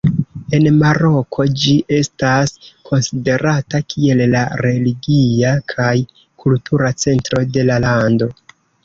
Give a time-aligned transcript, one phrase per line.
[0.59, 2.53] En Maroko ĝi estas
[2.89, 5.93] konsiderata kiel la religia kaj
[6.45, 8.31] kultura centro de la lando.